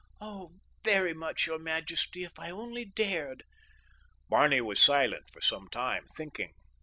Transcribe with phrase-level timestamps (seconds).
[0.19, 3.43] "Oh, very much, your majesty, if I only dared."
[4.29, 6.53] Barney was silent for some time, thinking.